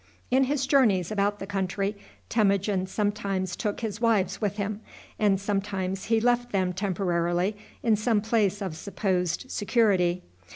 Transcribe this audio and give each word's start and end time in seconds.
In 0.31 0.45
his 0.45 0.65
journeys 0.65 1.11
about 1.11 1.37
the 1.37 1.45
country 1.45 1.95
Temujin 2.27 2.87
sometimes 2.87 3.55
took 3.55 3.81
his 3.81 4.01
wives 4.01 4.41
with 4.41 4.57
him, 4.57 4.81
and 5.19 5.39
sometimes 5.39 6.05
he 6.05 6.19
left 6.19 6.51
them 6.51 6.73
temporarily 6.73 7.55
in 7.83 7.95
some 7.95 8.19
place 8.19 8.63
of 8.63 8.75
supposed 8.75 9.51
security. 9.51 10.23